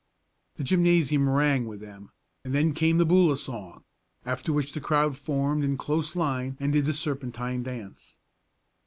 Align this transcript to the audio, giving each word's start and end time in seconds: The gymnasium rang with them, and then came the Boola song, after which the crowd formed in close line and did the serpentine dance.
The 0.55 0.63
gymnasium 0.63 1.29
rang 1.29 1.67
with 1.67 1.79
them, 1.79 2.09
and 2.43 2.55
then 2.55 2.73
came 2.73 2.97
the 2.97 3.05
Boola 3.05 3.37
song, 3.37 3.83
after 4.25 4.51
which 4.51 4.73
the 4.73 4.81
crowd 4.81 5.15
formed 5.15 5.63
in 5.63 5.77
close 5.77 6.15
line 6.15 6.57
and 6.59 6.73
did 6.73 6.85
the 6.85 6.93
serpentine 6.95 7.61
dance. 7.61 8.17